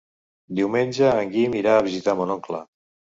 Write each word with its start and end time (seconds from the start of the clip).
Diumenge 0.59 1.11
en 1.23 1.29
Guim 1.35 1.57
irà 1.59 1.75
a 1.77 1.83
visitar 1.89 2.17
mon 2.23 2.33
oncle. 2.37 2.63